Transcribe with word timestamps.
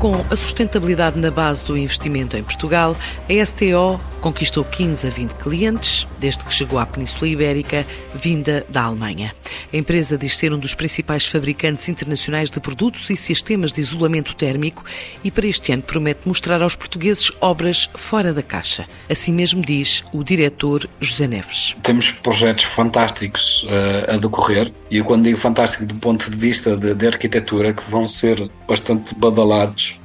Com 0.00 0.12
a 0.30 0.36
sustentabilidade 0.36 1.18
na 1.18 1.30
base 1.30 1.64
do 1.64 1.76
investimento 1.76 2.36
em 2.36 2.42
Portugal, 2.42 2.94
a 3.28 3.46
STO 3.46 3.98
conquistou 4.20 4.62
15 4.62 5.06
a 5.06 5.10
20 5.10 5.32
clientes 5.36 6.06
desde 6.18 6.44
que 6.44 6.52
chegou 6.52 6.78
à 6.78 6.84
Península 6.84 7.28
Ibérica, 7.28 7.86
vinda 8.14 8.64
da 8.68 8.82
Alemanha. 8.82 9.34
A 9.72 9.76
empresa 9.76 10.16
diz 10.16 10.36
ser 10.36 10.52
um 10.52 10.58
dos 10.58 10.74
principais 10.74 11.26
fabricantes 11.26 11.88
internacionais 11.88 12.50
de 12.50 12.60
produtos 12.60 13.10
e 13.10 13.16
sistemas 13.16 13.72
de 13.72 13.80
isolamento 13.80 14.34
térmico 14.34 14.84
e 15.24 15.30
para 15.30 15.46
este 15.46 15.72
ano 15.72 15.82
promete 15.82 16.26
mostrar 16.26 16.62
aos 16.62 16.76
portugueses 16.76 17.32
obras 17.40 17.88
fora 17.94 18.32
da 18.32 18.42
caixa. 18.42 18.86
Assim 19.10 19.32
mesmo 19.32 19.62
diz 19.64 20.04
o 20.12 20.22
diretor 20.22 20.88
José 21.00 21.26
Neves. 21.26 21.74
Temos 21.82 22.10
projetos 22.10 22.64
fantásticos 22.64 23.64
uh, 23.64 24.14
a 24.14 24.16
decorrer 24.16 24.72
e 24.90 24.98
eu 24.98 25.04
quando 25.04 25.24
digo 25.24 25.36
fantástico 25.36 25.84
do 25.84 25.94
ponto 25.96 26.30
de 26.30 26.36
vista 26.36 26.76
de, 26.76 26.94
de 26.94 27.06
arquitetura 27.06 27.72
que 27.72 27.82
vão 27.90 28.06
ser 28.06 28.50
bastante 28.68 29.14
badalados 29.14 29.98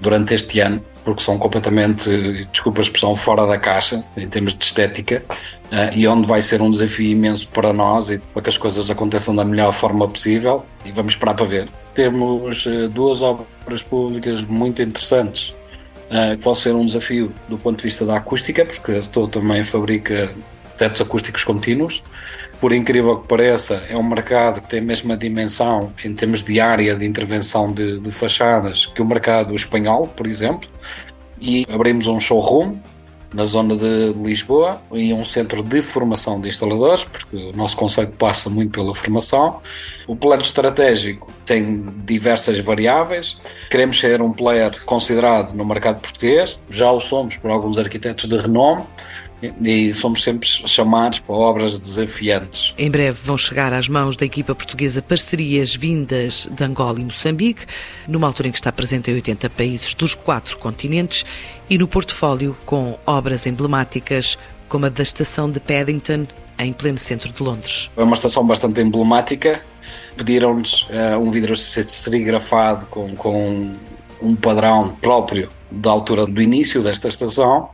durante 0.00 0.34
este 0.34 0.60
ano, 0.60 0.82
porque 1.08 1.22
são 1.22 1.38
completamente, 1.38 2.46
desculpa 2.52 2.82
a 2.82 2.82
expressão, 2.82 3.14
fora 3.14 3.46
da 3.46 3.56
caixa 3.56 4.04
em 4.14 4.28
termos 4.28 4.52
de 4.52 4.62
estética 4.62 5.24
uh, 5.30 5.96
e 5.96 6.06
onde 6.06 6.28
vai 6.28 6.42
ser 6.42 6.60
um 6.60 6.70
desafio 6.70 7.06
imenso 7.06 7.48
para 7.48 7.72
nós 7.72 8.10
e 8.10 8.18
para 8.18 8.42
que 8.42 8.50
as 8.50 8.58
coisas 8.58 8.90
aconteçam 8.90 9.34
da 9.34 9.42
melhor 9.42 9.72
forma 9.72 10.06
possível 10.06 10.66
e 10.84 10.92
vamos 10.92 11.14
esperar 11.14 11.32
para 11.32 11.46
ver. 11.46 11.68
Temos 11.94 12.66
uh, 12.66 12.90
duas 12.90 13.22
obras 13.22 13.82
públicas 13.88 14.42
muito 14.42 14.82
interessantes 14.82 15.54
uh, 16.10 16.36
que 16.36 16.44
vão 16.44 16.54
ser 16.54 16.74
um 16.74 16.84
desafio 16.84 17.32
do 17.48 17.56
ponto 17.56 17.78
de 17.78 17.84
vista 17.84 18.04
da 18.04 18.16
acústica, 18.16 18.66
porque 18.66 18.92
a 18.92 19.00
Stow 19.00 19.26
também 19.28 19.64
fabrica 19.64 20.34
tetos 20.78 21.00
acústicos 21.00 21.44
contínuos 21.44 22.02
por 22.60 22.72
incrível 22.72 23.18
que 23.20 23.28
pareça, 23.28 23.84
é 23.88 23.96
um 23.96 24.02
mercado 24.02 24.60
que 24.60 24.68
tem 24.68 24.80
a 24.80 24.82
mesma 24.82 25.16
dimensão 25.16 25.92
em 26.04 26.12
termos 26.12 26.42
de 26.42 26.60
área 26.60 26.96
de 26.96 27.06
intervenção 27.06 27.72
de, 27.72 28.00
de 28.00 28.10
fachadas 28.10 28.86
que 28.86 29.00
o 29.00 29.04
mercado 29.04 29.54
espanhol, 29.54 30.08
por 30.08 30.26
exemplo, 30.26 30.68
e 31.40 31.64
abrimos 31.68 32.08
um 32.08 32.18
showroom 32.18 32.76
na 33.32 33.44
zona 33.44 33.76
de 33.76 34.12
Lisboa 34.14 34.80
e 34.90 35.12
um 35.12 35.22
centro 35.22 35.62
de 35.62 35.82
formação 35.82 36.40
de 36.40 36.48
instaladores, 36.48 37.04
porque 37.04 37.36
o 37.36 37.52
nosso 37.56 37.76
conceito 37.76 38.12
passa 38.12 38.48
muito 38.48 38.72
pela 38.72 38.92
formação. 38.94 39.60
O 40.06 40.16
plano 40.16 40.42
estratégico 40.42 41.30
tem 41.44 41.92
diversas 42.04 42.58
variáveis. 42.58 43.38
Queremos 43.70 44.00
ser 44.00 44.22
um 44.22 44.32
player 44.32 44.82
considerado 44.84 45.52
no 45.52 45.64
mercado 45.64 46.00
português, 46.00 46.58
já 46.70 46.90
o 46.90 47.00
somos 47.00 47.36
por 47.36 47.50
alguns 47.50 47.78
arquitetos 47.78 48.24
de 48.24 48.36
renome 48.36 48.82
e 49.42 49.92
somos 49.92 50.22
sempre 50.22 50.48
chamados 50.48 51.18
para 51.18 51.34
obras 51.34 51.78
desafiantes. 51.78 52.74
Em 52.76 52.90
breve 52.90 53.18
vão 53.22 53.38
chegar 53.38 53.72
às 53.72 53.88
mãos 53.88 54.16
da 54.16 54.24
equipa 54.24 54.54
portuguesa 54.54 55.00
parcerias 55.00 55.74
vindas 55.74 56.48
de 56.50 56.64
Angola 56.64 57.00
e 57.00 57.04
Moçambique, 57.04 57.66
numa 58.06 58.26
altura 58.26 58.48
em 58.48 58.52
que 58.52 58.58
está 58.58 58.72
presente 58.72 59.10
em 59.10 59.14
80 59.14 59.50
países 59.50 59.94
dos 59.94 60.14
quatro 60.14 60.56
continentes 60.58 61.24
e 61.70 61.78
no 61.78 61.86
portfólio 61.86 62.56
com 62.64 62.98
obras 63.06 63.46
emblemáticas 63.46 64.36
como 64.68 64.86
a 64.86 64.88
da 64.88 65.02
estação 65.02 65.50
de 65.50 65.60
Paddington, 65.60 66.26
em 66.58 66.72
pleno 66.72 66.98
centro 66.98 67.32
de 67.32 67.42
Londres. 67.42 67.90
É 67.96 68.02
uma 68.02 68.14
estação 68.14 68.46
bastante 68.46 68.80
emblemática. 68.80 69.62
Pediram-nos 70.16 70.82
uh, 70.82 71.18
um 71.18 71.30
vidro 71.30 71.56
serigrafado 71.56 72.86
com, 72.86 73.14
com 73.16 73.74
um 74.22 74.34
padrão 74.34 74.96
próprio 75.00 75.48
da 75.70 75.90
altura 75.90 76.26
do 76.26 76.40
início 76.40 76.82
desta 76.82 77.08
estação 77.08 77.68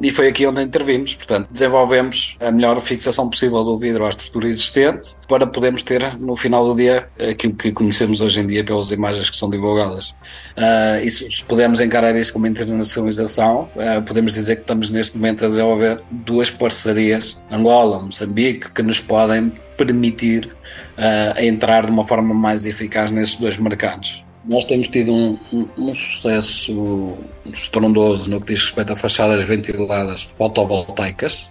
e 0.00 0.10
foi 0.10 0.28
aqui 0.28 0.46
onde 0.46 0.62
intervimos. 0.62 1.14
Portanto, 1.14 1.48
desenvolvemos 1.50 2.36
a 2.40 2.50
melhor 2.50 2.80
fixação 2.80 3.28
possível 3.28 3.62
do 3.64 3.76
vidro 3.76 4.06
à 4.06 4.08
estrutura 4.08 4.48
existente 4.48 5.14
para 5.28 5.46
podermos 5.46 5.82
ter 5.82 6.16
no 6.18 6.34
final 6.36 6.66
do 6.66 6.74
dia 6.74 7.08
aquilo 7.28 7.54
que 7.54 7.72
conhecemos 7.72 8.20
hoje 8.20 8.40
em 8.40 8.46
dia 8.46 8.64
pelas 8.64 8.90
imagens 8.90 9.28
que 9.28 9.36
são 9.36 9.50
divulgadas. 9.50 10.10
Uh, 10.56 11.04
e 11.04 11.10
se 11.10 11.44
pudermos 11.44 11.80
encarar 11.80 12.16
isto 12.16 12.32
como 12.32 12.46
internacionalização, 12.46 13.68
uh, 13.74 14.02
podemos 14.06 14.32
dizer 14.32 14.56
que 14.56 14.62
estamos 14.62 14.88
neste 14.90 15.16
momento 15.16 15.44
a 15.44 15.48
desenvolver 15.48 16.00
duas 16.10 16.50
parcerias, 16.50 17.38
Angola, 17.50 18.00
Moçambique, 18.00 18.70
que 18.70 18.82
nos 18.82 19.00
podem 19.00 19.52
permitir 19.76 20.46
uh, 20.46 21.40
entrar 21.40 21.84
de 21.84 21.90
uma 21.90 22.04
forma 22.04 22.32
mais 22.32 22.64
eficaz 22.64 23.10
nesses 23.10 23.34
dois 23.34 23.56
mercados. 23.56 24.22
Nós 24.44 24.64
temos 24.64 24.88
tido 24.88 25.12
um, 25.12 25.38
um, 25.52 25.68
um, 25.76 25.94
sucesso 25.94 27.18
estrondoso 27.44 28.30
no 28.30 28.40
que 28.40 28.54
diz 28.54 28.64
respeito 28.64 28.92
a 28.92 28.96
fachadas 28.96 29.44
ventiladas 29.46 30.22
fotovoltaicas. 30.22 31.50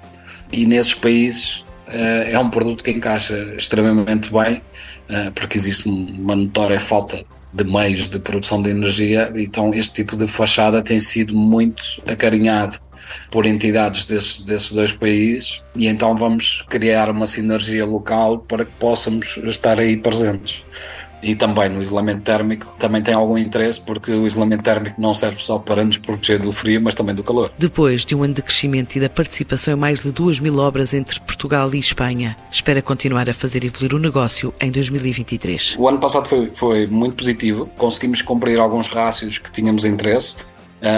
E 0.51 0.65
nesses 0.65 0.95
países 0.95 1.59
uh, 1.87 2.29
é 2.31 2.39
um 2.39 2.49
produto 2.49 2.83
que 2.83 2.91
encaixa 2.91 3.35
extremamente 3.55 4.31
bem 4.31 4.55
uh, 4.57 5.31
porque 5.35 5.57
existe 5.57 5.87
uma 5.87 6.35
notória 6.35 6.79
falta 6.79 7.23
de 7.53 7.63
meios 7.63 8.09
de 8.09 8.19
produção 8.19 8.61
de 8.61 8.69
energia, 8.69 9.31
então 9.35 9.73
este 9.73 9.95
tipo 9.95 10.15
de 10.15 10.27
fachada 10.27 10.83
tem 10.83 10.99
sido 10.99 11.35
muito 11.35 11.83
acarinhado 12.07 12.77
por 13.31 13.45
entidades 13.47 14.05
desses, 14.05 14.39
desses 14.41 14.71
dois 14.71 14.91
países. 14.91 15.63
E 15.75 15.87
então 15.87 16.15
vamos 16.15 16.63
criar 16.69 17.09
uma 17.09 17.25
sinergia 17.25 17.85
local 17.85 18.39
para 18.39 18.65
que 18.65 18.71
possamos 18.79 19.37
estar 19.37 19.79
aí 19.79 19.97
presentes 19.97 20.63
e 21.21 21.35
também 21.35 21.69
no 21.69 21.81
isolamento 21.81 22.21
térmico 22.21 22.75
também 22.77 23.01
tem 23.01 23.13
algum 23.13 23.37
interesse 23.37 23.79
porque 23.79 24.11
o 24.11 24.25
isolamento 24.25 24.63
térmico 24.63 24.99
não 24.99 25.13
serve 25.13 25.41
só 25.41 25.59
para 25.59 25.83
nos 25.83 25.97
proteger 25.97 26.39
do 26.39 26.51
frio, 26.51 26.81
mas 26.81 26.95
também 26.95 27.15
do 27.15 27.23
calor. 27.23 27.51
Depois 27.57 28.05
de 28.05 28.15
um 28.15 28.23
ano 28.23 28.33
de 28.33 28.41
crescimento 28.41 28.95
e 28.95 28.99
da 28.99 29.09
participação 29.09 29.73
em 29.73 29.77
mais 29.77 30.01
de 30.01 30.11
2 30.11 30.39
mil 30.39 30.57
obras 30.57 30.93
entre 30.93 31.19
Portugal 31.19 31.73
e 31.73 31.79
Espanha, 31.79 32.35
espera 32.51 32.81
continuar 32.81 33.29
a 33.29 33.33
fazer 33.33 33.63
evoluir 33.63 33.93
o 33.93 33.99
negócio 33.99 34.53
em 34.59 34.71
2023. 34.71 35.75
O 35.77 35.87
ano 35.87 35.99
passado 35.99 36.27
foi, 36.27 36.49
foi 36.53 36.87
muito 36.87 37.15
positivo, 37.15 37.69
conseguimos 37.77 38.21
cumprir 38.21 38.59
alguns 38.59 38.87
rácios 38.87 39.37
que 39.37 39.51
tínhamos 39.51 39.85
interesse 39.85 40.37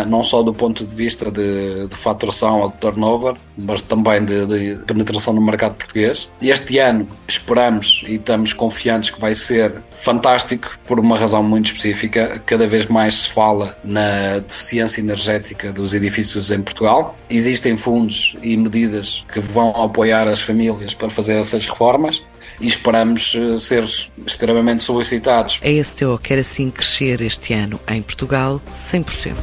não 0.07 0.23
só 0.23 0.41
do 0.41 0.53
ponto 0.53 0.85
de 0.85 0.95
vista 0.95 1.31
de, 1.31 1.87
de 1.87 1.95
faturação 1.95 2.61
ou 2.61 2.69
de 2.69 2.77
turnover, 2.77 3.35
mas 3.57 3.81
também 3.81 4.23
de, 4.23 4.45
de, 4.45 4.75
penetração 4.85 5.33
no 5.33 5.41
mercado 5.41 5.75
português. 5.75 6.29
Este 6.41 6.77
ano 6.77 7.07
esperamos 7.27 8.03
e 8.07 8.15
estamos 8.15 8.53
confiantes 8.53 9.09
que 9.09 9.19
vai 9.19 9.33
ser 9.33 9.81
fantástico 9.91 10.77
por 10.85 10.99
uma 10.99 11.17
razão 11.17 11.43
muito 11.43 11.67
específica. 11.67 12.41
Cada 12.45 12.67
vez 12.67 12.85
mais 12.87 13.15
se 13.15 13.29
fala 13.29 13.77
na 13.83 14.39
deficiência 14.39 15.01
energética 15.01 15.71
dos 15.71 15.93
edifícios 15.93 16.51
em 16.51 16.61
Portugal. 16.61 17.15
Existem 17.29 17.75
fundos 17.75 18.35
e 18.41 18.55
medidas 18.57 19.25
que 19.31 19.39
vão 19.39 19.69
apoiar 19.83 20.27
as 20.27 20.41
famílias 20.41 20.93
para 20.93 21.09
fazer 21.09 21.33
essas 21.33 21.65
reformas 21.65 22.21
e 22.61 22.67
esperamos 22.67 23.33
eh, 23.35 23.57
ser 23.57 23.83
extremamente 24.25 24.83
solicitados. 24.83 25.59
A 25.63 25.83
STO 25.83 26.17
quer 26.17 26.39
assim 26.39 26.69
crescer 26.69 27.21
este 27.21 27.53
ano 27.53 27.79
em 27.87 28.01
Portugal 28.01 28.61
100%. 28.75 29.35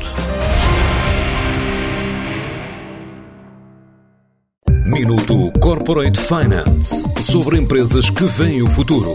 Minuto 4.86 5.52
Corporate 5.60 6.18
Finance 6.18 7.04
sobre 7.20 7.58
empresas 7.58 8.08
que 8.08 8.24
veem 8.24 8.62
o 8.62 8.70
futuro. 8.70 9.14